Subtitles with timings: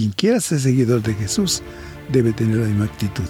[0.00, 1.60] quien quiera ser seguidor de Jesús
[2.10, 3.28] debe tener la misma actitud.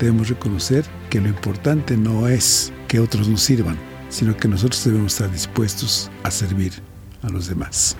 [0.00, 3.76] Debemos reconocer que lo importante no es que otros nos sirvan,
[4.08, 6.72] sino que nosotros debemos estar dispuestos a servir
[7.20, 7.94] a los demás.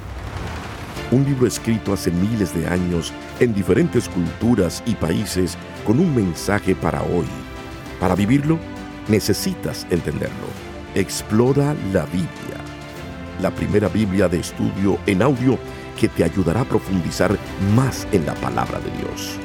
[1.10, 6.74] Un libro escrito hace miles de años en diferentes culturas y países con un mensaje
[6.74, 7.26] para hoy.
[8.00, 8.58] Para vivirlo,
[9.08, 10.46] necesitas entenderlo.
[10.94, 12.56] Explora la Biblia,
[13.42, 15.58] la primera Biblia de estudio en audio
[16.02, 17.38] que te ayudará a profundizar
[17.76, 19.38] más en la palabra de Dios.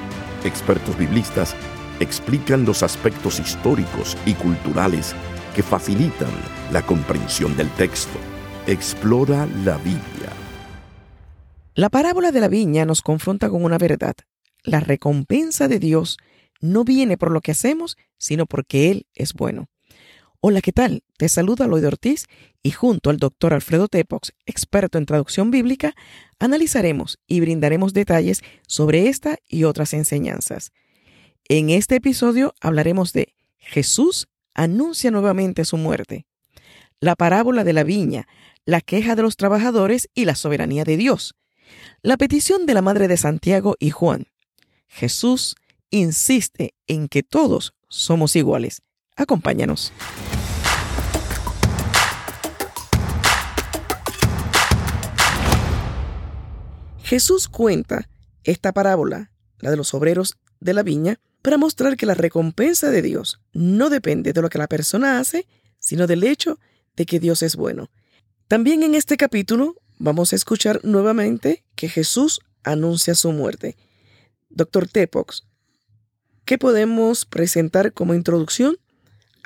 [0.44, 1.56] Expertos biblistas
[2.00, 5.14] explican los aspectos históricos y culturales
[5.54, 6.32] que facilitan
[6.72, 8.18] la comprensión del texto.
[8.66, 10.32] Explora la Biblia.
[11.76, 14.16] La parábola de la viña nos confronta con una verdad.
[14.64, 16.18] La recompensa de Dios
[16.60, 19.68] no viene por lo que hacemos, sino porque Él es bueno.
[20.40, 21.04] Hola, ¿qué tal?
[21.18, 22.28] Te saluda Lloyd Ortiz
[22.62, 25.96] y junto al doctor Alfredo Tepox, experto en traducción bíblica,
[26.38, 30.74] analizaremos y brindaremos detalles sobre esta y otras enseñanzas.
[31.50, 36.28] En este episodio hablaremos de Jesús anuncia nuevamente su muerte,
[37.00, 38.28] la parábola de la viña,
[38.64, 41.34] la queja de los trabajadores y la soberanía de Dios,
[42.04, 44.28] la petición de la madre de Santiago y Juan.
[44.88, 45.56] Jesús
[45.90, 48.84] insiste en que todos somos iguales.
[49.18, 49.92] Acompáñanos.
[57.04, 58.10] Jesús cuenta
[58.44, 63.02] esta parábola, la de los obreros de la viña, para mostrar que la recompensa de
[63.02, 65.48] Dios no depende de lo que la persona hace,
[65.80, 66.60] sino del hecho
[66.96, 67.90] de que Dios es bueno.
[68.48, 73.78] También en este capítulo vamos a escuchar nuevamente que Jesús anuncia su muerte.
[74.50, 75.46] Doctor Tepox,
[76.46, 78.78] ¿qué podemos presentar como introducción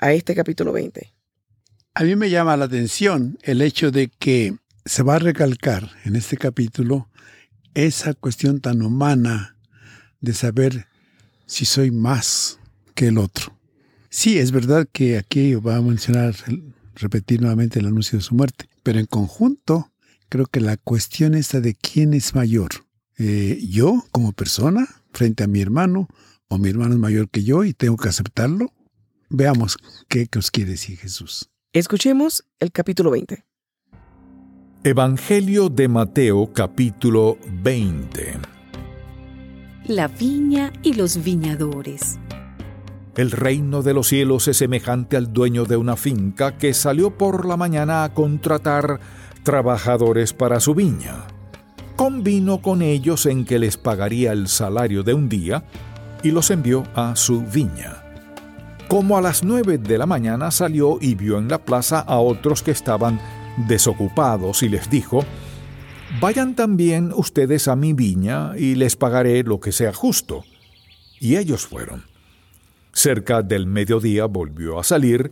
[0.02, 1.14] a este capítulo 20?
[1.94, 6.16] A mí me llama la atención el hecho de que se va a recalcar en
[6.16, 7.08] este capítulo
[7.74, 9.56] esa cuestión tan humana
[10.20, 10.88] de saber
[11.46, 12.60] si soy más
[12.96, 13.58] que el otro.
[14.10, 16.36] Sí, es verdad que aquí va a mencionar,
[16.96, 19.92] repetir nuevamente el anuncio de su muerte, pero en conjunto
[20.28, 22.72] creo que la cuestión está de quién es mayor.
[23.18, 26.08] Eh, yo como persona frente a mi hermano
[26.48, 28.74] o mi hermano es mayor que yo y tengo que aceptarlo.
[29.34, 29.78] Veamos
[30.10, 31.50] qué, qué os quiere decir Jesús.
[31.72, 33.46] Escuchemos el capítulo 20.
[34.84, 38.40] Evangelio de Mateo capítulo 20
[39.86, 42.20] La viña y los viñadores
[43.16, 47.46] El reino de los cielos es semejante al dueño de una finca que salió por
[47.46, 49.00] la mañana a contratar
[49.44, 51.28] trabajadores para su viña.
[51.96, 55.64] Convino con ellos en que les pagaría el salario de un día
[56.22, 58.11] y los envió a su viña.
[58.92, 62.62] Como a las nueve de la mañana salió y vio en la plaza a otros
[62.62, 63.22] que estaban
[63.70, 65.24] desocupados y les dijo,
[66.20, 70.44] Vayan también ustedes a mi viña y les pagaré lo que sea justo.
[71.22, 72.04] Y ellos fueron.
[72.92, 75.32] Cerca del mediodía volvió a salir,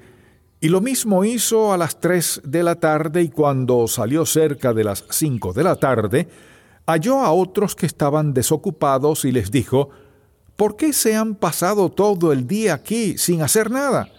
[0.61, 4.85] y lo mismo hizo a las tres de la tarde, y cuando salió cerca de
[4.85, 6.29] las cinco de la tarde,
[6.87, 9.89] halló a otros que estaban desocupados y les dijo,
[10.59, 14.09] ¿Por qué se han pasado todo el día aquí sin hacer nada?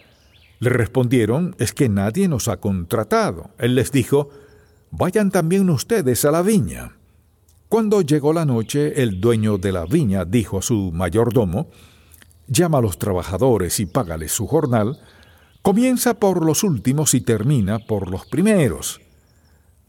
[0.59, 3.51] Le respondieron, es que nadie nos ha contratado.
[3.59, 4.31] Él les dijo,
[4.91, 6.97] vayan también ustedes a la viña.
[7.69, 11.69] Cuando llegó la noche, el dueño de la viña dijo a su mayordomo,
[12.47, 14.99] llama a los trabajadores y págales su jornal,
[15.61, 19.03] comienza por los últimos y termina por los primeros.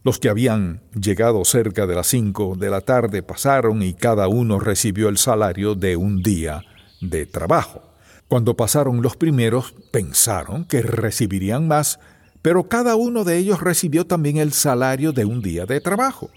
[0.04, 4.58] Los que habían llegado cerca de las cinco de la tarde pasaron y cada uno
[4.58, 6.64] recibió el salario de un día
[7.00, 7.82] de trabajo.
[8.26, 12.00] Cuando pasaron los primeros, pensaron que recibirían más,
[12.40, 16.30] pero cada uno de ellos recibió también el salario de un día de trabajo.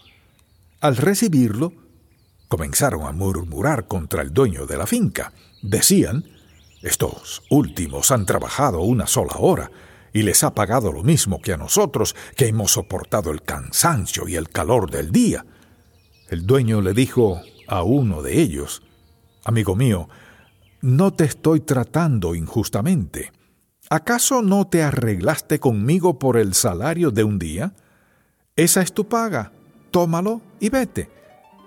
[0.80, 1.74] Al recibirlo,
[2.48, 5.34] comenzaron a murmurar contra el dueño de la finca.
[5.64, 6.24] Decían,
[6.84, 9.72] estos últimos han trabajado una sola hora
[10.16, 14.38] y les ha pagado lo mismo que a nosotros, que hemos soportado el cansancio y
[14.38, 15.46] el calor del día.
[16.30, 18.82] El dueño le dijo a uno de ellos,
[19.44, 20.08] Amigo mío,
[20.80, 23.34] no te estoy tratando injustamente.
[23.90, 27.74] ¿Acaso no te arreglaste conmigo por el salario de un día?
[28.56, 29.52] Esa es tu paga.
[29.92, 31.10] Tómalo y vete.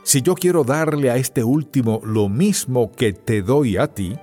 [0.05, 4.17] Si yo quiero darle a este último lo mismo que te doy a ti,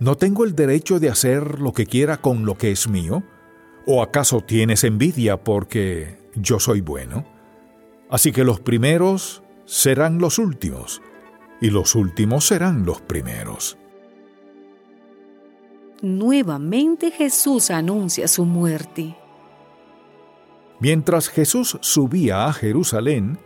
[0.00, 3.22] ¿no tengo el derecho de hacer lo que quiera con lo que es mío?
[3.86, 7.26] ¿O acaso tienes envidia porque yo soy bueno?
[8.08, 11.02] Así que los primeros serán los últimos,
[11.60, 13.76] y los últimos serán los primeros.
[16.00, 19.16] Nuevamente Jesús anuncia su muerte.
[20.80, 23.38] Mientras Jesús subía a Jerusalén,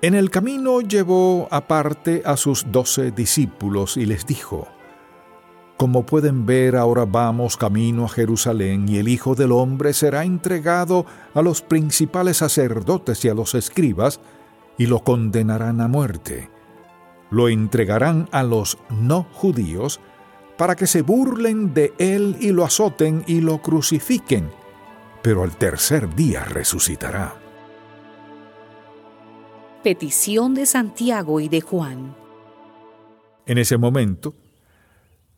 [0.00, 4.68] En el camino llevó aparte a sus doce discípulos y les dijo,
[5.78, 11.06] Como pueden ver, ahora vamos camino a Jerusalén y el Hijo del Hombre será entregado
[11.32, 14.20] a los principales sacerdotes y a los escribas
[14.76, 16.50] y lo condenarán a muerte.
[17.30, 20.00] Lo entregarán a los no judíos
[20.58, 24.50] para que se burlen de él y lo azoten y lo crucifiquen,
[25.22, 27.34] pero al tercer día resucitará
[29.82, 32.14] petición de Santiago y de Juan.
[33.46, 34.34] En ese momento,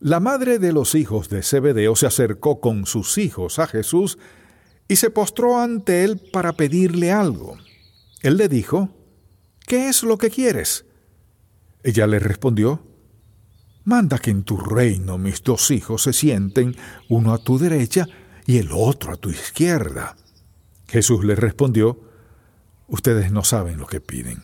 [0.01, 4.19] la madre de los hijos de Zebedeo se acercó con sus hijos a Jesús
[4.89, 7.59] y se postró ante él para pedirle algo.
[8.23, 8.89] Él le dijo,
[9.67, 10.87] ¿Qué es lo que quieres?
[11.83, 12.83] Ella le respondió,
[13.85, 16.77] Manda que en tu reino mis dos hijos se sienten,
[17.11, 18.07] uno a tu derecha
[18.47, 20.17] y el otro a tu izquierda.
[20.89, 22.01] Jesús le respondió,
[22.89, 24.43] Ustedes no saben lo que piden.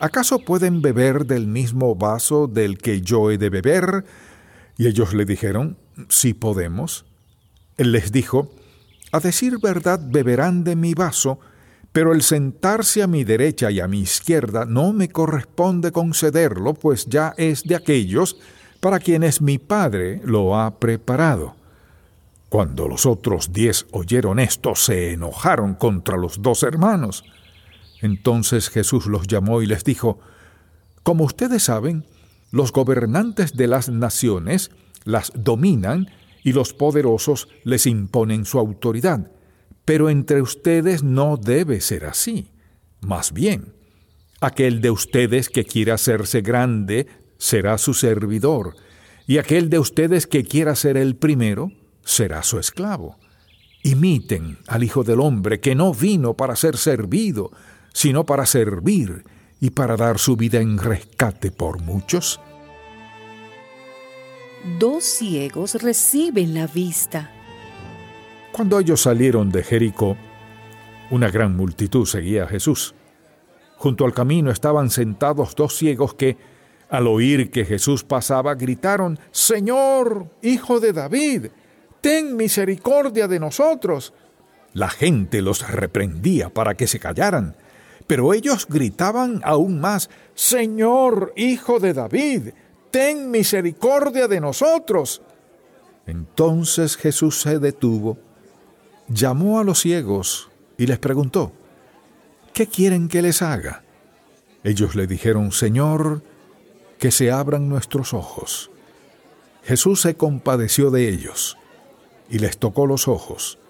[0.00, 4.04] ¿Acaso pueden beber del mismo vaso del que yo he de beber?
[4.80, 5.76] Y ellos le dijeron,
[6.08, 7.04] sí podemos.
[7.76, 8.50] Él les dijo,
[9.12, 11.38] a decir verdad beberán de mi vaso,
[11.92, 17.04] pero el sentarse a mi derecha y a mi izquierda no me corresponde concederlo, pues
[17.04, 18.38] ya es de aquellos
[18.80, 21.56] para quienes mi Padre lo ha preparado.
[22.48, 27.22] Cuando los otros diez oyeron esto, se enojaron contra los dos hermanos.
[28.00, 30.20] Entonces Jesús los llamó y les dijo,
[31.02, 32.06] Como ustedes saben,
[32.50, 34.70] los gobernantes de las naciones
[35.04, 36.08] las dominan
[36.42, 39.30] y los poderosos les imponen su autoridad.
[39.84, 42.48] Pero entre ustedes no debe ser así.
[43.00, 43.74] Más bien,
[44.40, 47.06] aquel de ustedes que quiera hacerse grande
[47.38, 48.76] será su servidor,
[49.26, 51.72] y aquel de ustedes que quiera ser el primero
[52.04, 53.18] será su esclavo.
[53.82, 57.50] Imiten al Hijo del Hombre, que no vino para ser servido,
[57.92, 59.24] sino para servir
[59.60, 62.40] y para dar su vida en rescate por muchos?
[64.78, 67.30] Dos ciegos reciben la vista.
[68.52, 70.16] Cuando ellos salieron de Jericó,
[71.10, 72.94] una gran multitud seguía a Jesús.
[73.76, 76.36] Junto al camino estaban sentados dos ciegos que,
[76.88, 81.46] al oír que Jesús pasaba, gritaron, Señor, Hijo de David,
[82.00, 84.12] ten misericordia de nosotros.
[84.72, 87.56] La gente los reprendía para que se callaran,
[88.10, 92.48] pero ellos gritaban aún más, Señor, Hijo de David,
[92.90, 95.22] ten misericordia de nosotros.
[96.08, 98.18] Entonces Jesús se detuvo,
[99.06, 101.52] llamó a los ciegos y les preguntó,
[102.52, 103.84] ¿qué quieren que les haga?
[104.64, 106.20] Ellos le dijeron, Señor,
[106.98, 108.72] que se abran nuestros ojos.
[109.62, 111.56] Jesús se compadeció de ellos
[112.28, 113.60] y les tocó los ojos,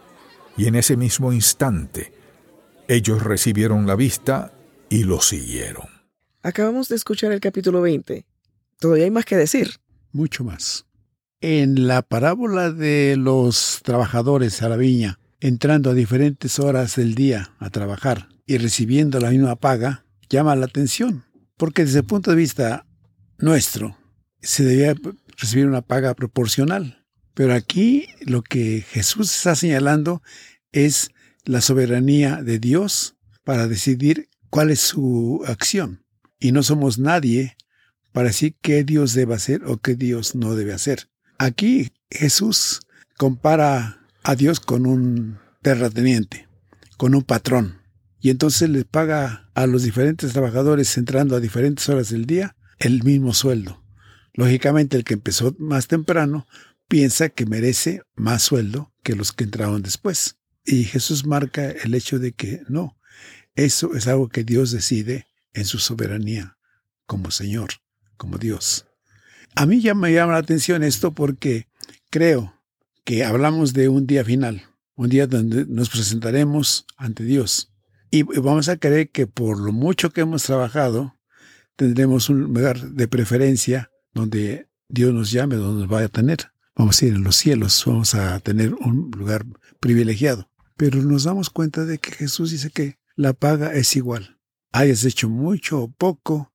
[0.57, 2.19] y en ese mismo instante
[2.91, 4.53] ellos recibieron la vista
[4.89, 5.87] y lo siguieron.
[6.43, 8.27] Acabamos de escuchar el capítulo 20.
[8.81, 9.77] Todavía hay más que decir.
[10.11, 10.87] Mucho más.
[11.41, 17.55] En la parábola de los trabajadores a la viña, entrando a diferentes horas del día
[17.61, 21.25] a trabajar y recibiendo la misma paga, llama la atención,
[21.57, 22.87] porque desde el punto de vista
[23.39, 23.97] nuestro,
[24.43, 24.97] se debía
[25.37, 27.07] recibir una paga proporcional.
[27.35, 30.25] Pero aquí lo que Jesús está señalando
[30.73, 31.13] es
[31.45, 36.05] la soberanía de Dios para decidir cuál es su acción.
[36.39, 37.57] Y no somos nadie
[38.13, 41.09] para decir qué Dios debe hacer o qué Dios no debe hacer.
[41.38, 42.81] Aquí Jesús
[43.17, 46.49] compara a Dios con un terrateniente,
[46.97, 47.81] con un patrón.
[48.21, 53.03] Y entonces le paga a los diferentes trabajadores entrando a diferentes horas del día el
[53.03, 53.83] mismo sueldo.
[54.35, 56.47] Lógicamente el que empezó más temprano
[56.88, 60.39] piensa que merece más sueldo que los que entraron después.
[60.64, 62.99] Y Jesús marca el hecho de que no,
[63.55, 66.57] eso es algo que Dios decide en su soberanía
[67.07, 67.71] como Señor,
[68.17, 68.87] como Dios.
[69.57, 71.67] A mí ya me llama la atención esto porque
[72.11, 72.55] creo
[73.05, 74.62] que hablamos de un día final,
[74.95, 77.73] un día donde nos presentaremos ante Dios.
[78.11, 81.17] Y vamos a creer que por lo mucho que hemos trabajado,
[81.76, 86.52] tendremos un lugar de preferencia donde Dios nos llame, donde nos vaya a tener.
[86.81, 89.45] Vamos a ir en los cielos, vamos a tener un lugar
[89.81, 90.51] privilegiado.
[90.79, 94.41] Pero nos damos cuenta de que Jesús dice que la paga es igual.
[94.73, 96.55] Hayas hecho mucho o poco,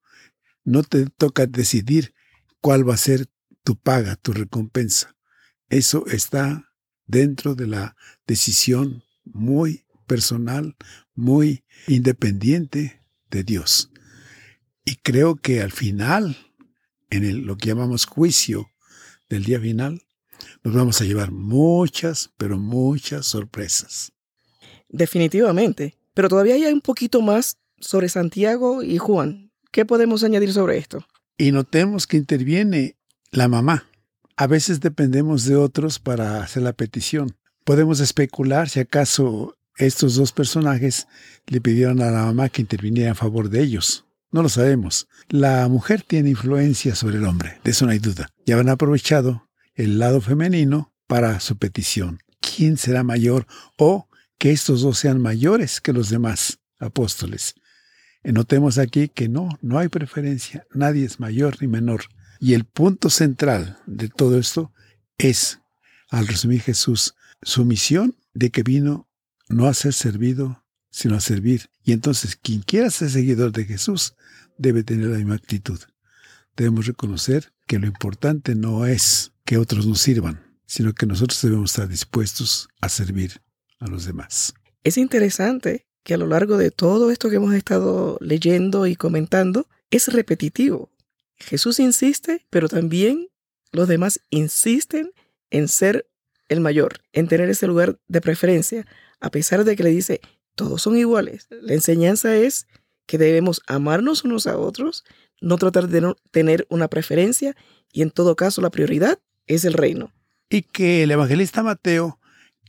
[0.63, 2.15] no te toca decidir
[2.59, 3.27] cuál va a ser
[3.63, 5.15] tu paga, tu recompensa.
[5.69, 6.73] Eso está
[7.05, 10.75] dentro de la decisión muy personal,
[11.13, 13.91] muy independiente de Dios.
[14.85, 16.35] Y creo que al final,
[17.11, 18.71] en lo que llamamos juicio
[19.29, 20.01] del día final,
[20.63, 24.11] nos vamos a llevar muchas, pero muchas sorpresas.
[24.89, 25.97] Definitivamente.
[26.13, 29.51] Pero todavía hay un poquito más sobre Santiago y Juan.
[29.71, 31.05] ¿Qué podemos añadir sobre esto?
[31.37, 32.95] Y notemos que interviene
[33.31, 33.89] la mamá.
[34.37, 37.35] A veces dependemos de otros para hacer la petición.
[37.65, 41.07] Podemos especular si acaso estos dos personajes
[41.47, 44.05] le pidieron a la mamá que interviniera en favor de ellos.
[44.31, 45.07] No lo sabemos.
[45.29, 48.29] La mujer tiene influencia sobre el hombre, de eso no hay duda.
[48.45, 52.19] Ya han aprovechado el lado femenino para su petición.
[52.39, 53.45] ¿Quién será mayor
[53.77, 57.55] o que estos dos sean mayores que los demás apóstoles?
[58.23, 62.05] Notemos aquí que no, no hay preferencia, nadie es mayor ni menor.
[62.39, 64.73] Y el punto central de todo esto
[65.17, 65.59] es,
[66.09, 69.07] al resumir Jesús, su misión de que vino
[69.47, 71.69] no a ser servido, sino a servir.
[71.83, 74.15] Y entonces quien quiera ser seguidor de Jesús
[74.57, 75.79] debe tener la misma actitud.
[76.55, 81.71] Debemos reconocer que lo importante no es que otros nos sirvan, sino que nosotros debemos
[81.71, 83.41] estar dispuestos a servir
[83.79, 84.53] a los demás.
[84.83, 89.67] Es interesante que a lo largo de todo esto que hemos estado leyendo y comentando,
[89.91, 90.91] es repetitivo.
[91.37, 93.29] Jesús insiste, pero también
[93.71, 95.11] los demás insisten
[95.49, 96.07] en ser
[96.47, 98.85] el mayor, en tener ese lugar de preferencia,
[99.19, 100.21] a pesar de que le dice,
[100.55, 101.47] todos son iguales.
[101.49, 102.67] La enseñanza es
[103.05, 105.03] que debemos amarnos unos a otros,
[105.41, 107.55] no tratar de tener una preferencia
[107.91, 110.11] y en todo caso la prioridad es el reino.
[110.49, 112.19] Y que el evangelista Mateo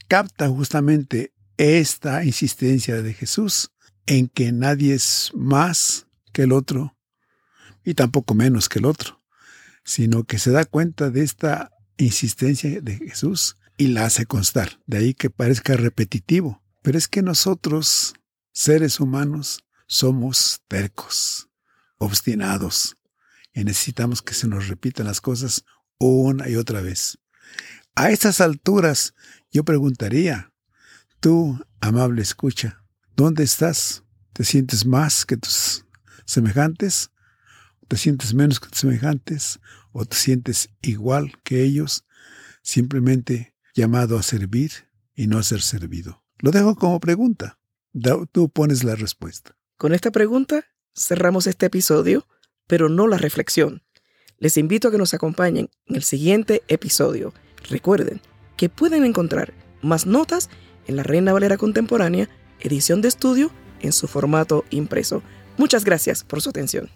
[0.09, 3.71] capta justamente esta insistencia de Jesús
[4.07, 6.97] en que nadie es más que el otro
[7.85, 9.23] y tampoco menos que el otro,
[9.85, 14.81] sino que se da cuenta de esta insistencia de Jesús y la hace constar.
[14.87, 16.63] De ahí que parezca repetitivo.
[16.83, 18.15] Pero es que nosotros,
[18.53, 21.49] seres humanos, somos tercos,
[21.99, 22.97] obstinados,
[23.53, 25.65] y necesitamos que se nos repitan las cosas
[25.99, 27.19] una y otra vez.
[27.95, 29.15] A estas alturas,
[29.51, 30.53] yo preguntaría,
[31.21, 32.85] tú, amable escucha,
[33.17, 34.05] ¿dónde estás?
[34.33, 35.87] ¿Te sientes más que tus
[36.27, 37.11] semejantes?
[37.89, 39.61] ¿Te sientes menos que tus semejantes?
[39.93, 42.05] ¿O te sientes igual que ellos?
[42.63, 44.73] Simplemente llamado a servir
[45.15, 46.23] y no a ser servido.
[46.39, 47.59] Lo dejo como pregunta.
[48.33, 49.57] Tú pones la respuesta.
[49.79, 52.27] Con esta pregunta cerramos este episodio,
[52.67, 53.86] pero no la reflexión.
[54.39, 57.33] Les invito a que nos acompañen en el siguiente episodio.
[57.71, 58.21] Recuerden
[58.59, 60.51] que pueden encontrar más notas
[60.87, 62.29] en la Reina Valera Contemporánea,
[62.61, 63.51] edición de estudio
[63.81, 65.23] en su formato impreso.
[65.57, 66.91] Muchas gracias por su atención.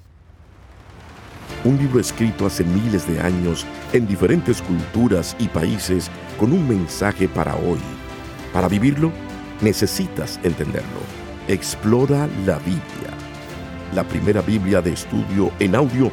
[1.64, 7.26] Un libro escrito hace miles de años en diferentes culturas y países con un mensaje
[7.26, 7.80] para hoy.
[8.52, 9.12] Para vivirlo,
[9.62, 11.00] necesitas entenderlo.
[11.48, 13.14] Explora la Biblia,
[13.94, 16.12] la primera Biblia de estudio en audio